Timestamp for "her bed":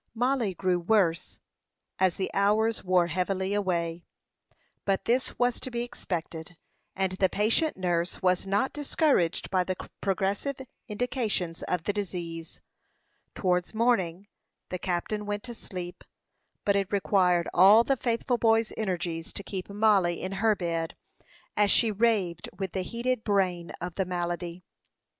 20.41-20.95